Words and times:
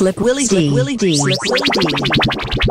Slip 0.00 0.18
Willie 0.18 0.46
D. 0.46 0.70
Willie 0.72 0.96
D. 0.96 1.14
Slip 1.14 1.36
Willie 1.46 1.60
D. 1.74 2.69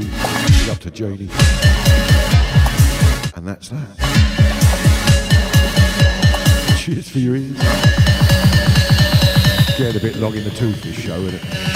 Big 0.00 0.68
up 0.70 0.78
to 0.78 0.90
Janie. 0.90 1.28
And 3.34 3.46
that's 3.46 3.68
that. 3.68 3.88
Cheers 6.78 7.08
for 7.08 7.18
your 7.18 7.36
ears. 7.36 7.58
Scared 9.74 9.96
a 9.96 10.00
bit 10.00 10.16
long 10.16 10.34
in 10.34 10.44
the 10.44 10.50
tooth 10.50 10.82
this 10.82 10.96
show, 10.96 11.16
isn't 11.16 11.34
it? 11.34 11.75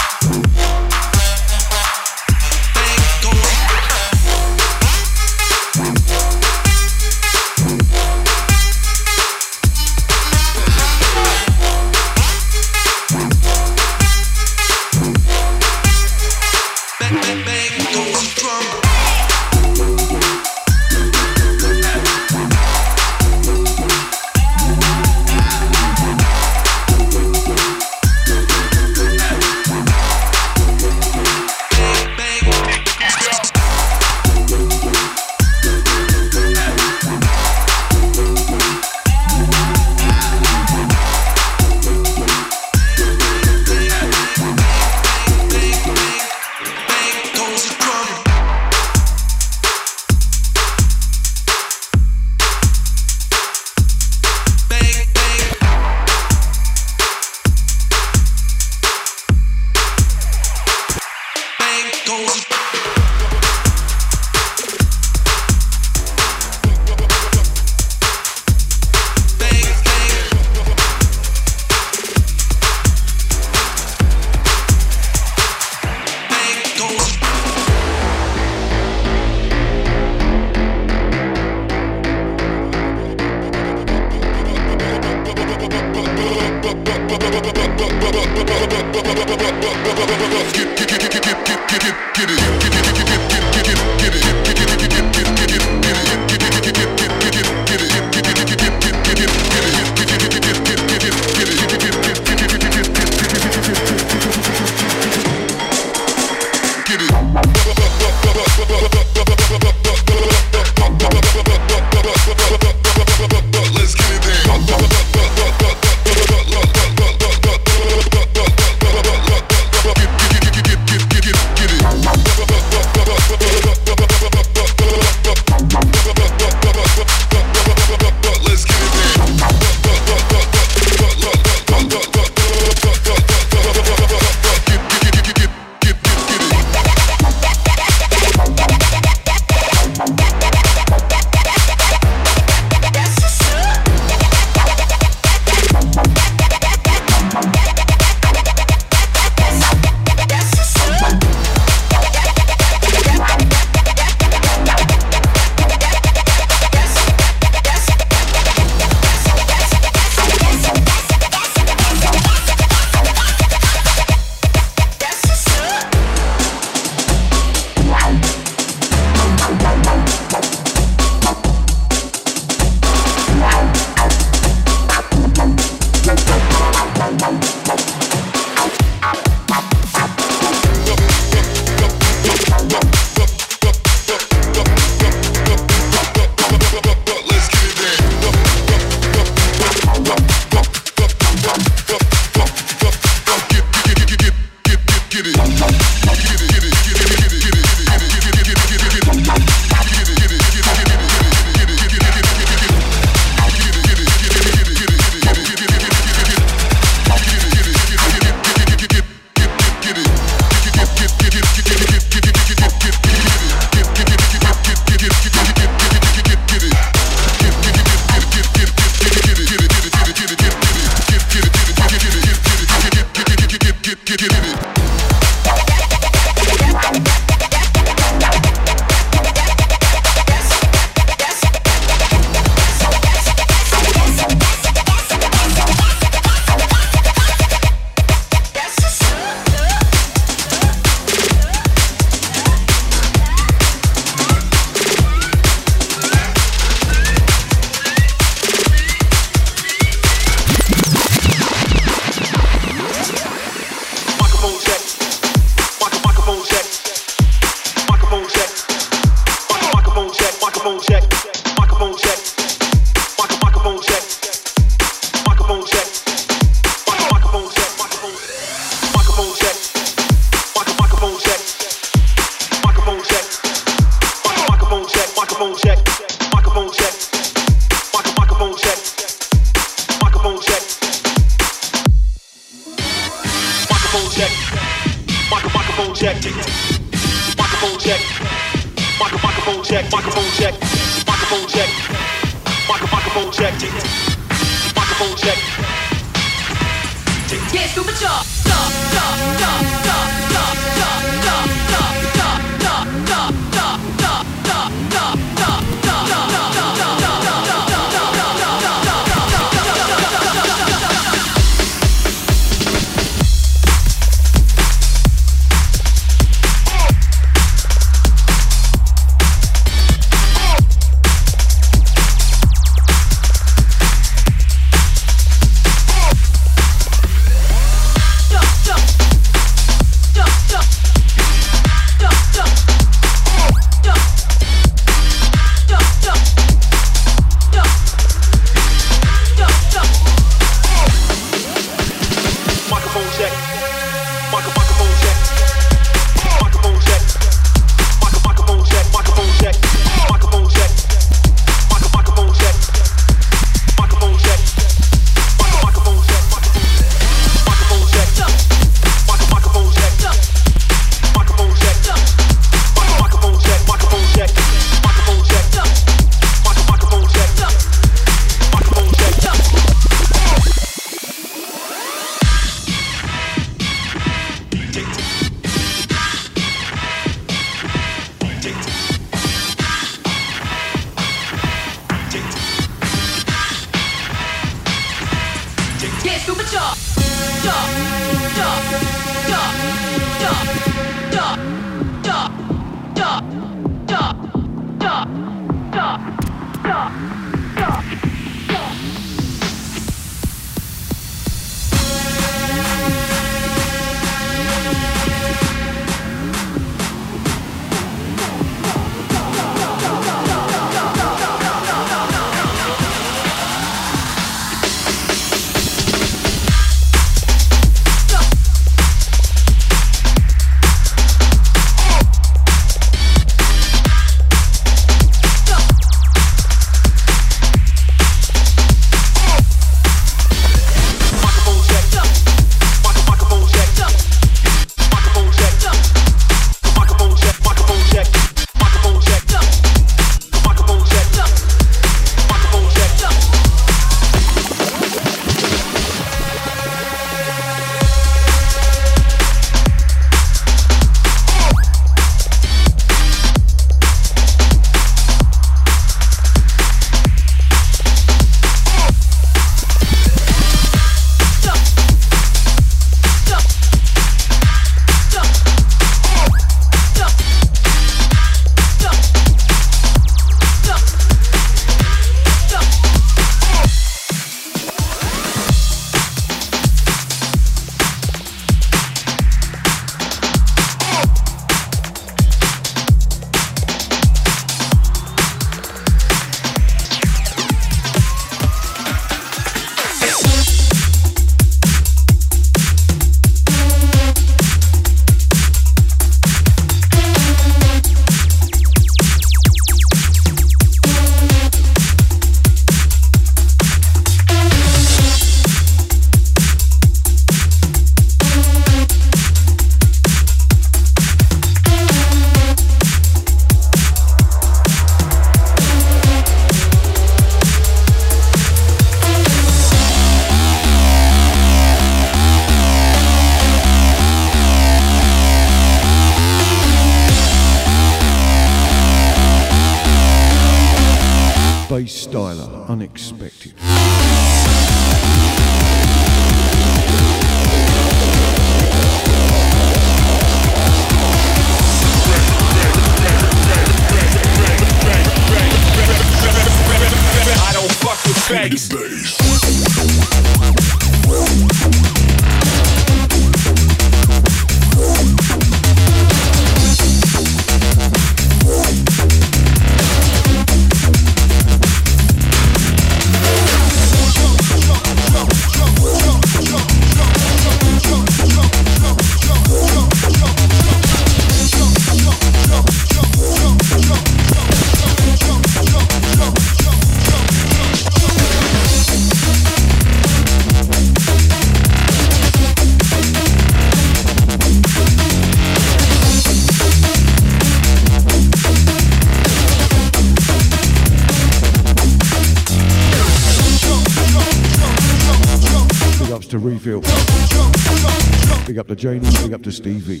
To 598.70 598.76
Janie. 598.76 599.10
Big 599.22 599.32
up 599.32 599.42
to 599.42 599.50
Stevie. 599.50 600.00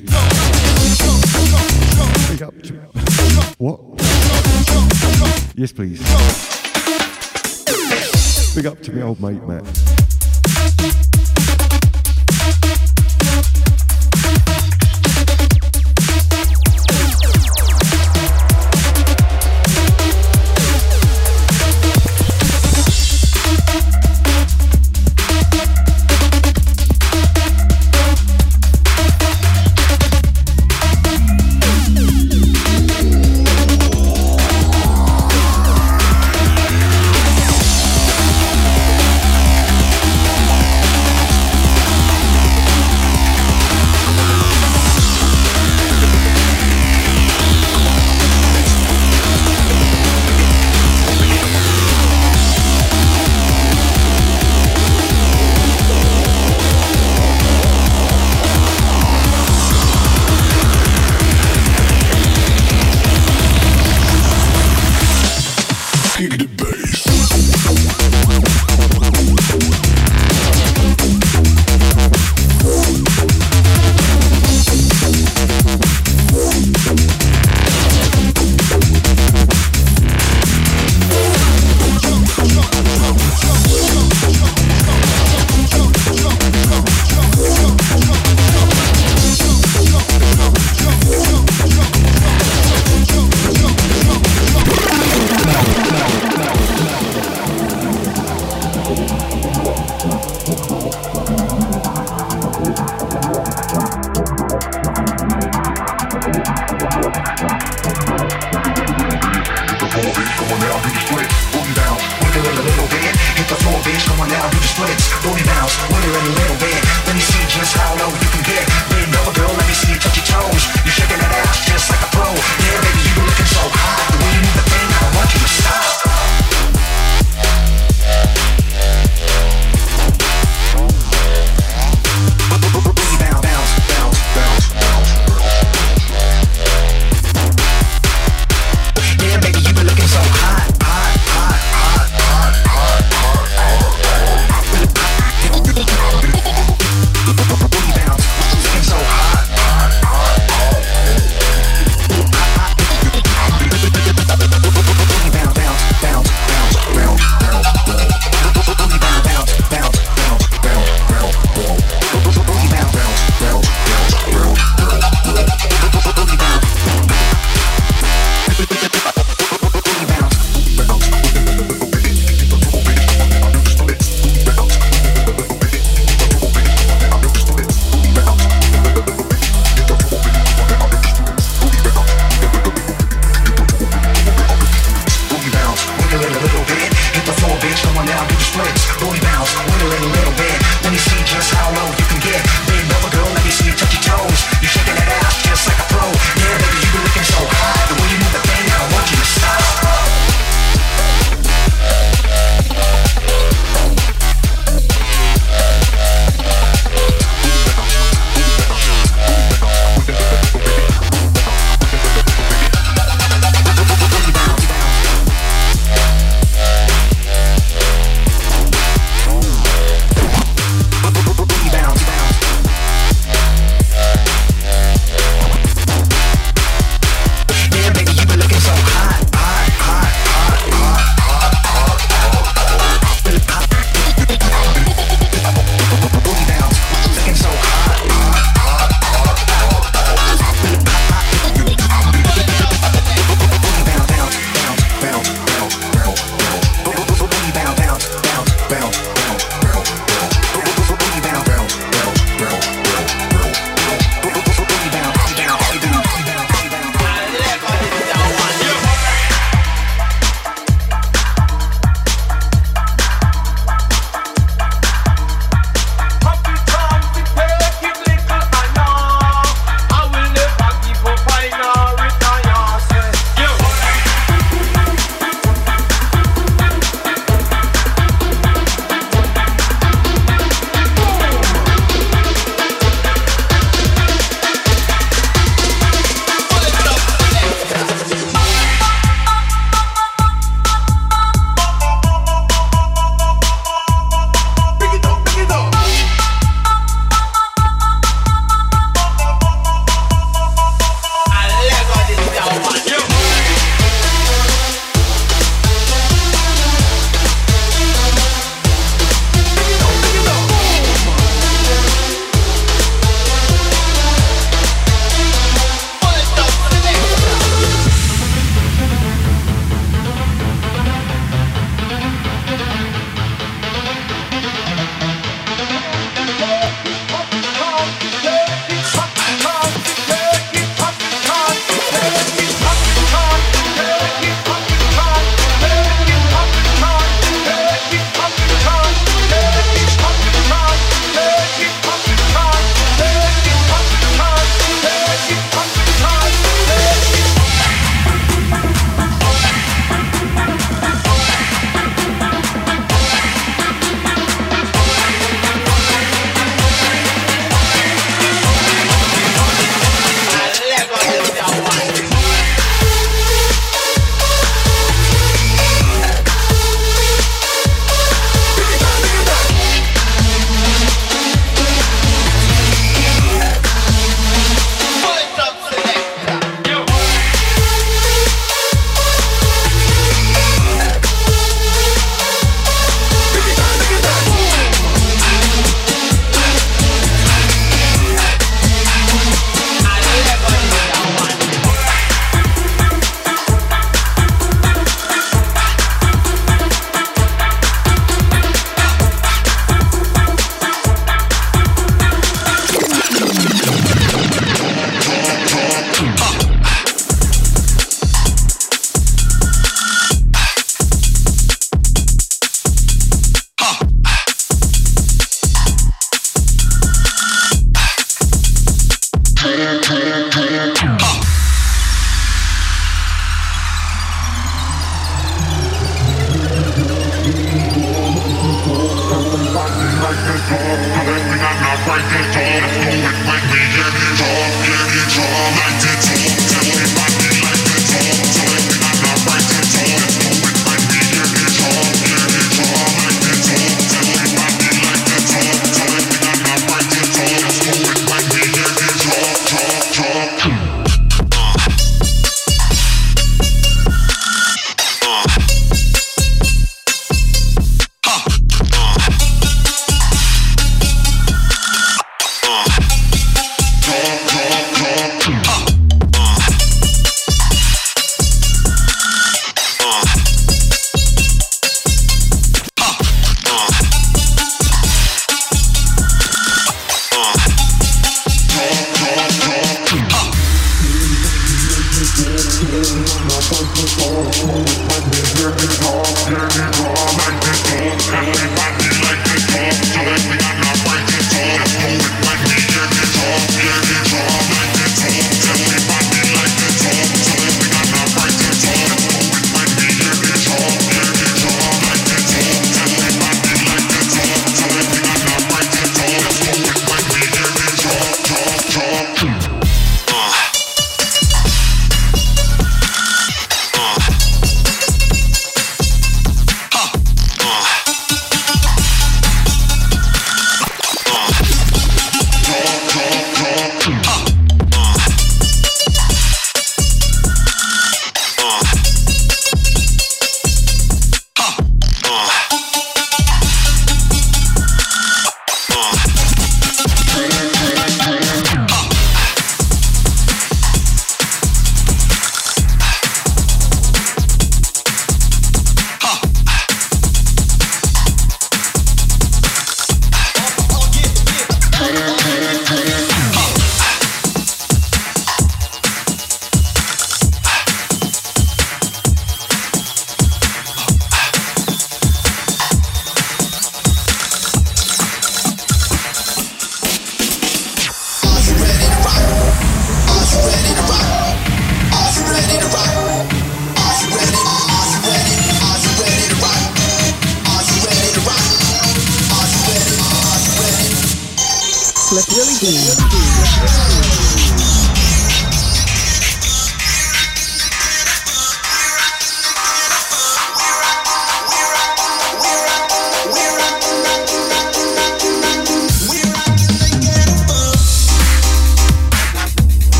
Big 2.30 2.42
up 2.42 2.54
to. 2.62 2.74
What? 3.58 3.80
Yes, 5.56 5.72
please. 5.72 5.98
Big 8.54 8.66
up 8.66 8.80
to 8.82 8.92
my 8.92 9.02
old 9.02 9.20
mate, 9.20 9.42
Matt. 9.48 9.99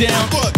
down. 0.00 0.49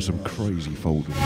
Some 0.00 0.18
crazy 0.24 0.74
folders. 0.74 1.17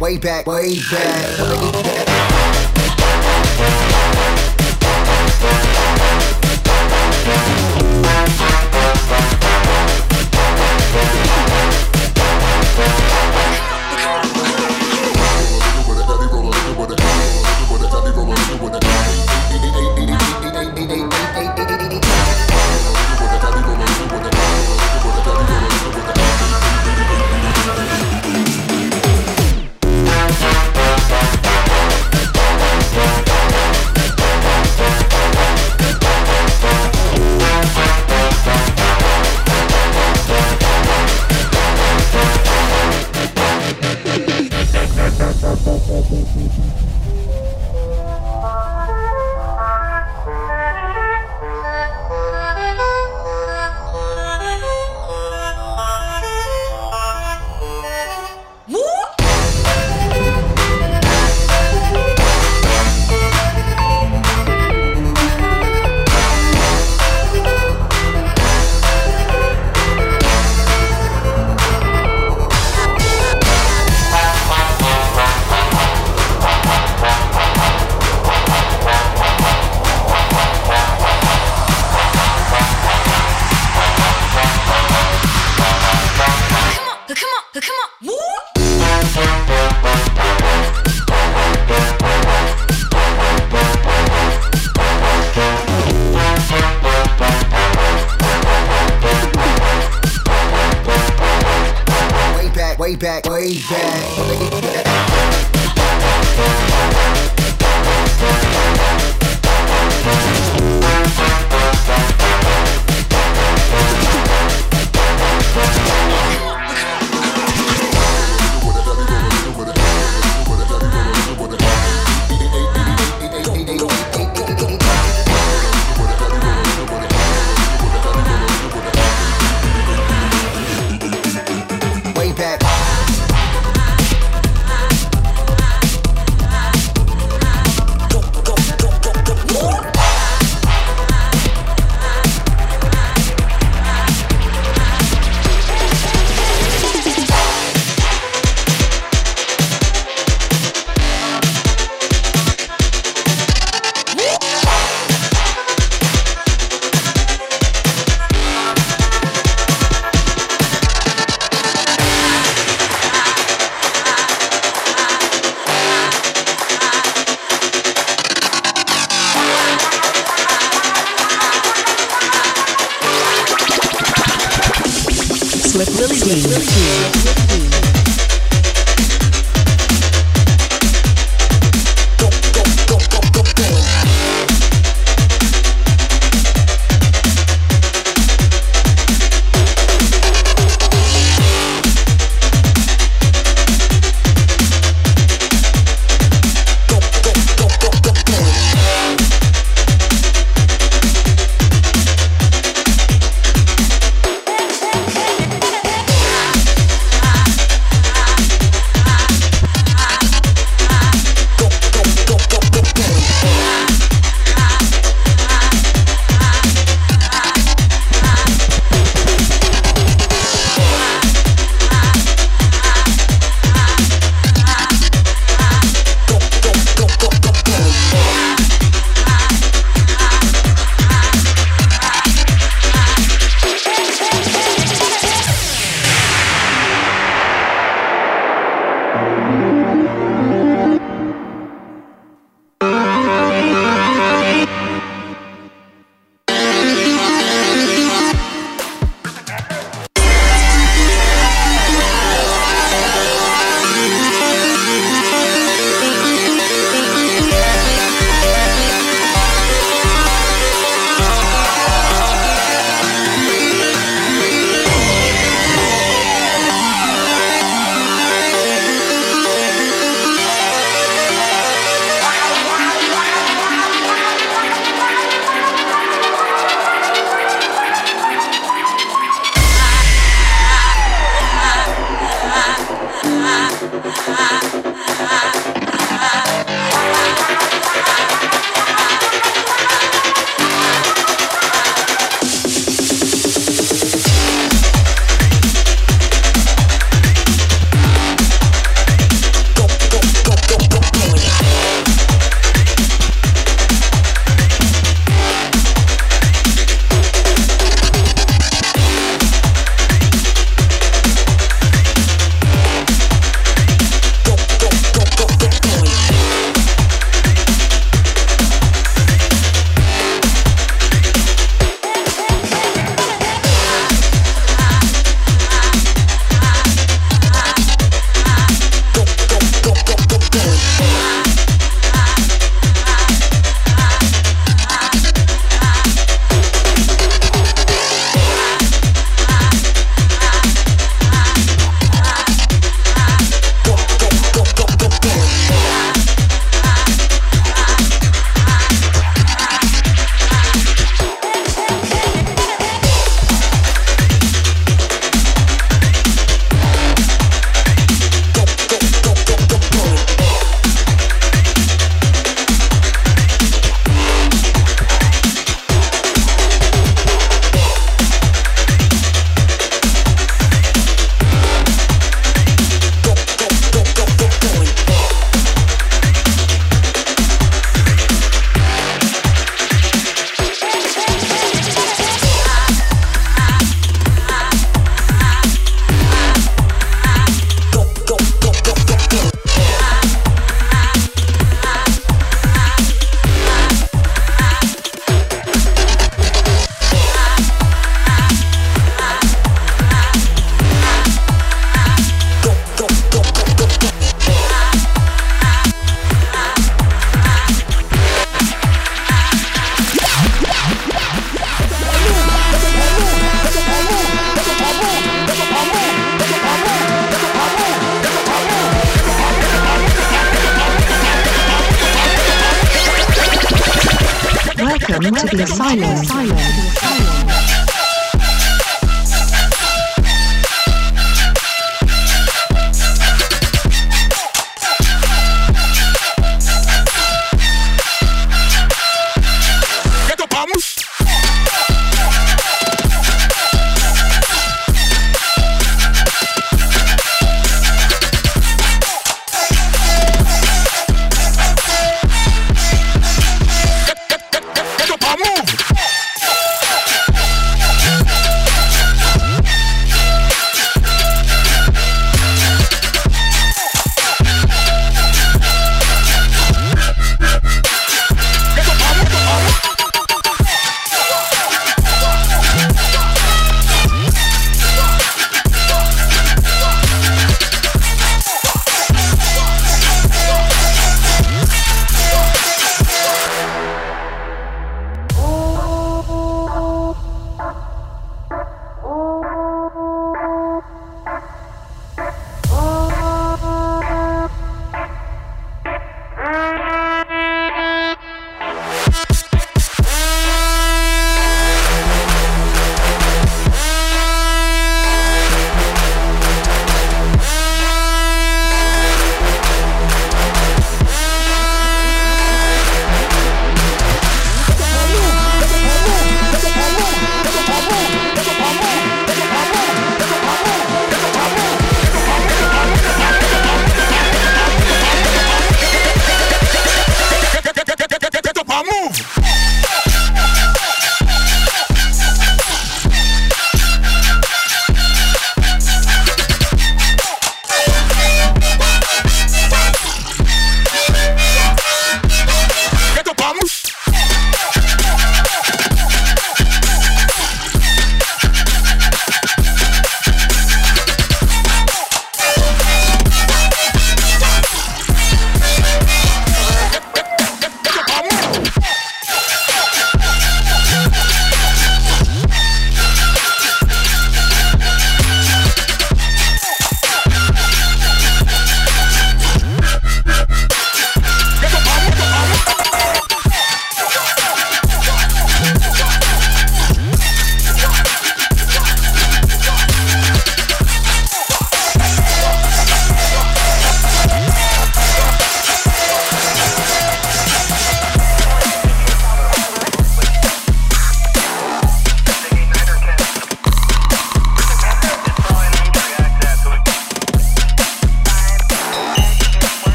Way 0.00 0.16
back, 0.16 0.46
way 0.46 0.80
back. 0.90 2.29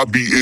I 0.00 0.04
be 0.06 0.39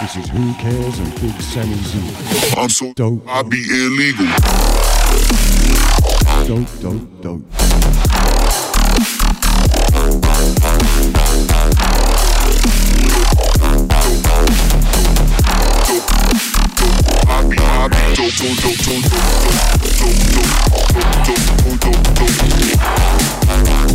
This 0.00 0.16
is 0.16 0.28
Who 0.30 0.54
Cares 0.54 0.98
and 0.98 1.14
Big 1.20 1.38
Sammy 1.42 1.74
Z. 1.74 1.98
I'm 2.56 2.70
so 2.70 2.94
Dope. 2.94 3.22
I 3.28 3.42
be 3.42 3.58
illegal. 3.68 4.24
Dope, 6.46 6.66
dope, 6.80 7.20
dope. 7.20 7.42
Dope, 18.16 18.36
dope, 18.36 18.56
dope, 18.56 18.70
dope, 18.70 18.70
dope, 18.70 18.80
dope, 18.80 19.04
dope. 22.14 23.89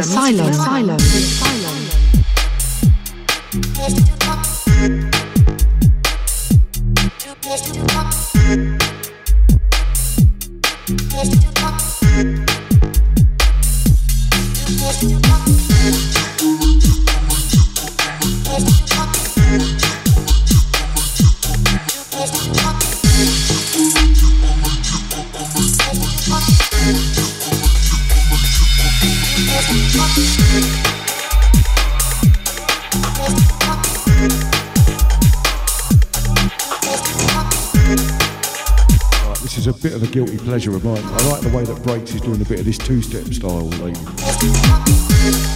asylum 0.00 0.43
pleasure 40.54 40.76
of 40.76 40.84
mine. 40.84 41.02
I 41.02 41.30
like 41.32 41.40
the 41.40 41.48
way 41.48 41.64
that 41.64 41.82
Breaks 41.82 42.14
is 42.14 42.20
doing 42.20 42.40
a 42.40 42.44
bit 42.44 42.60
of 42.60 42.64
this 42.64 42.78
two-step 42.78 43.24
style. 43.24 43.64
Like, 43.82 43.96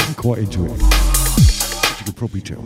I'm 0.09 0.15
quite 0.17 0.39
into 0.39 0.65
it, 0.65 0.73
as 0.73 2.01
you 2.01 2.05
can 2.07 2.15
probably 2.15 2.41
tell. 2.41 2.63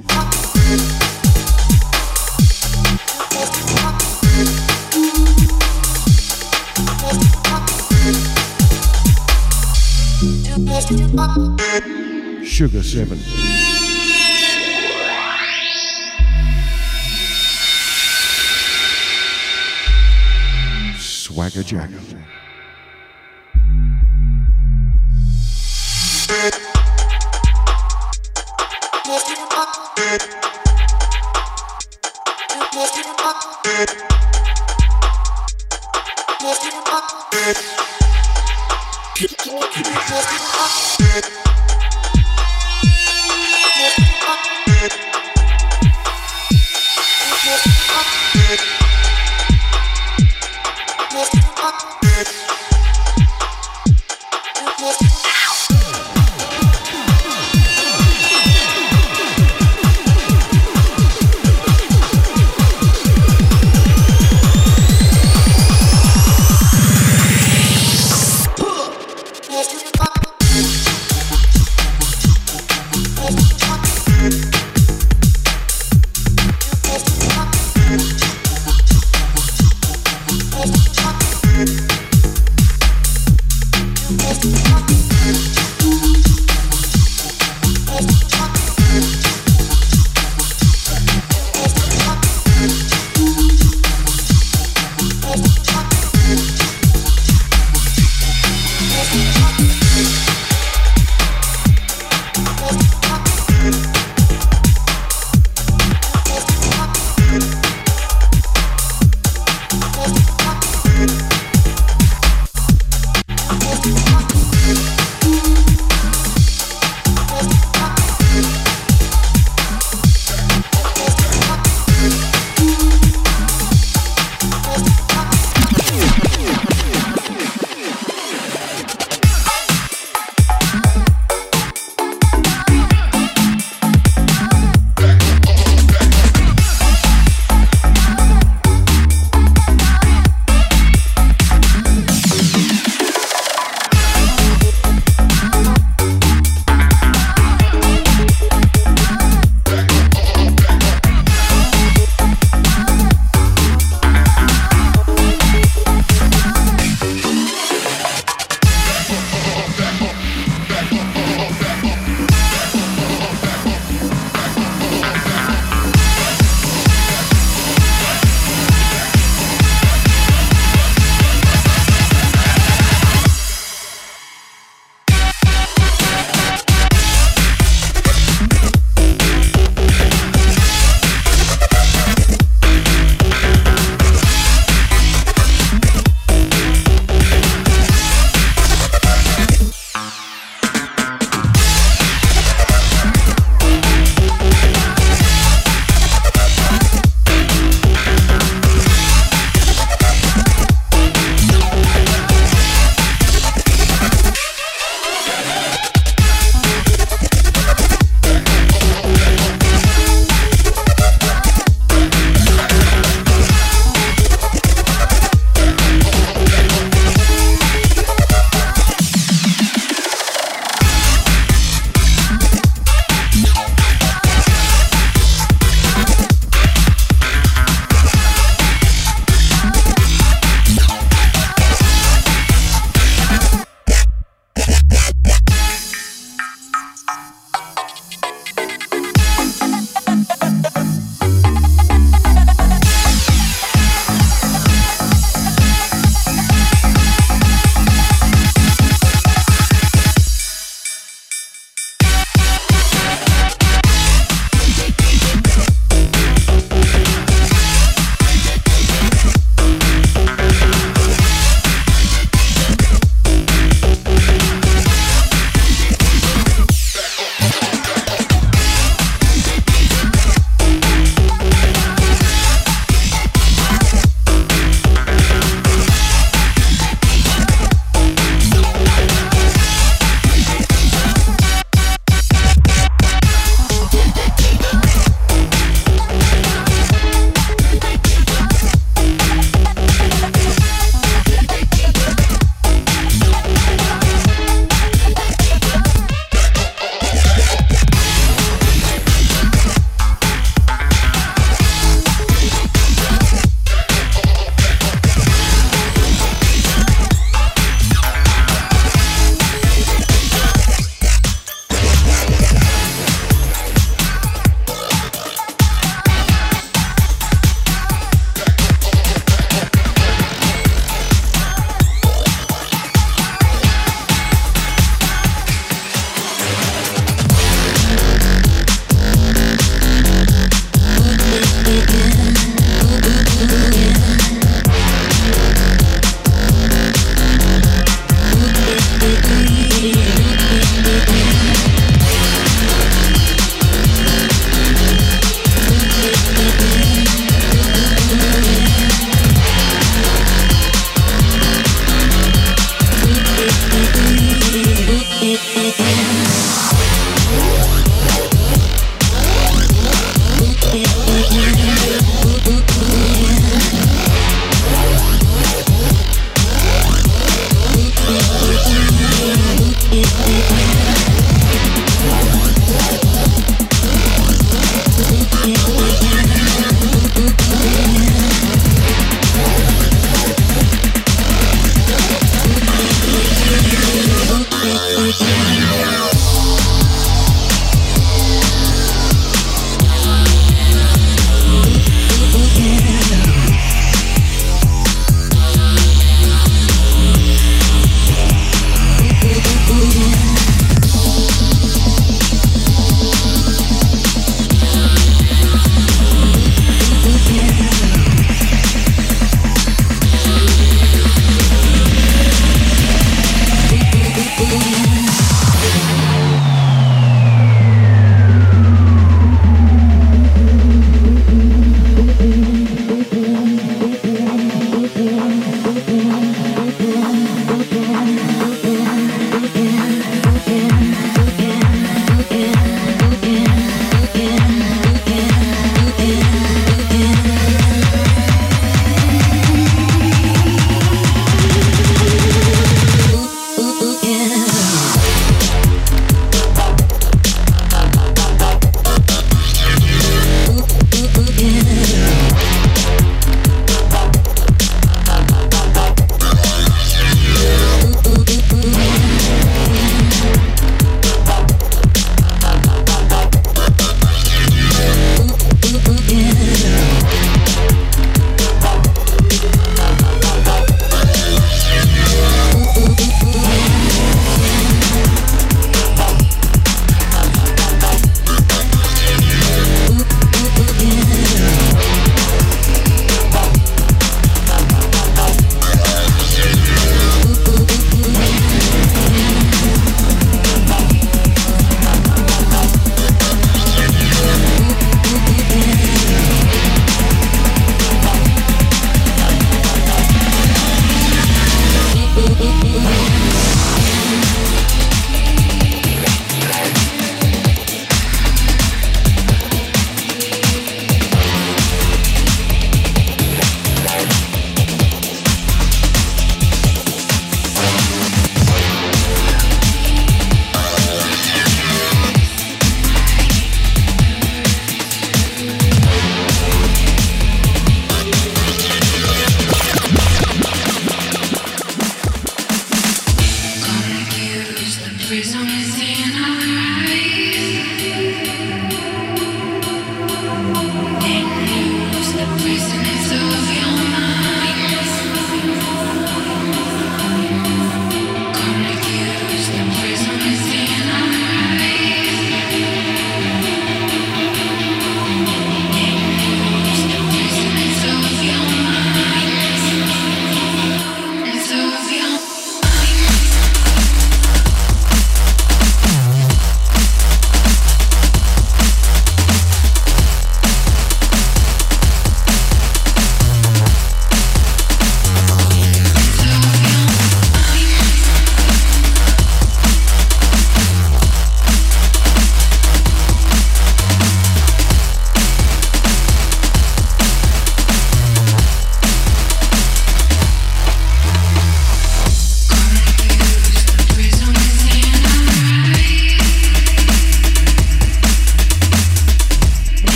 Suga7. 12.47 13.52
Swagger 21.53 21.69
Jack. 21.69 22.42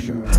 Cracker. 0.00 0.29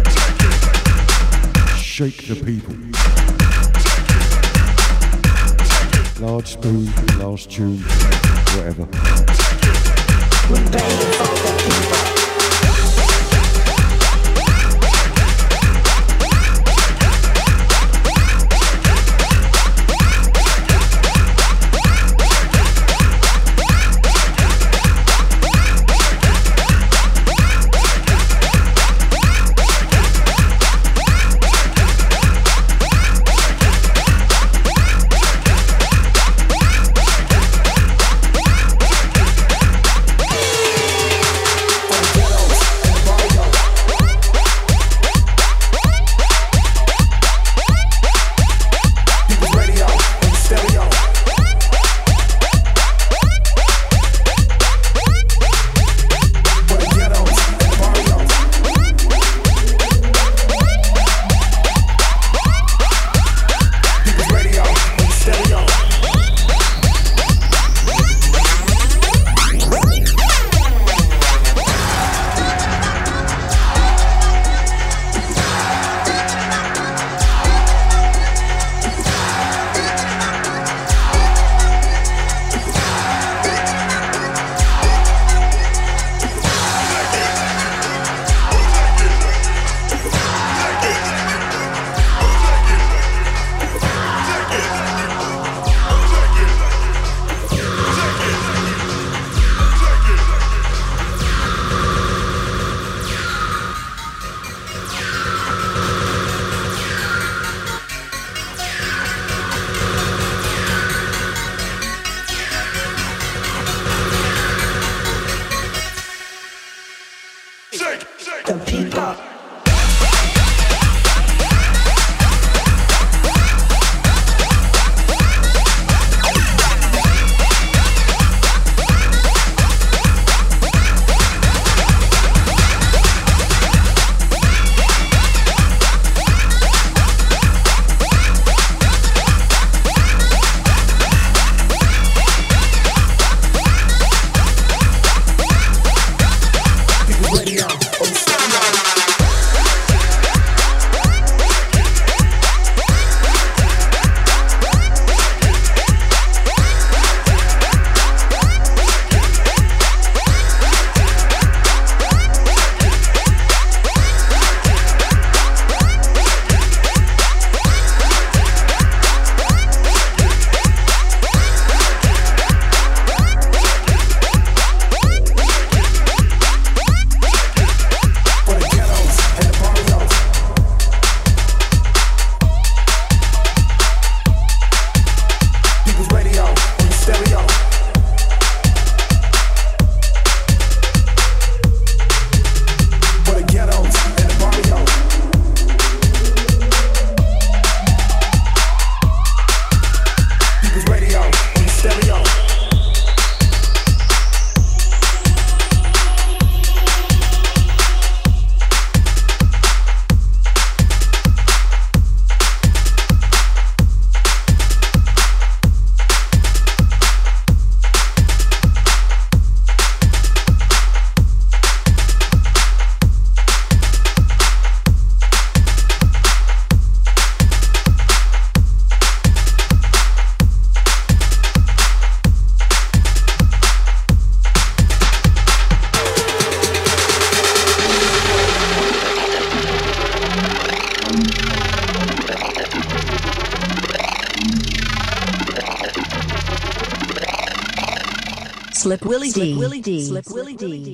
Slip 250.23 250.35
Willie 250.35 250.53
D. 250.53 250.59
Slip 250.59 250.69
Willie 250.69 250.79
D. 250.79 250.81
Slip 250.81 250.81
Willie 250.81 250.83
D. 250.83 250.90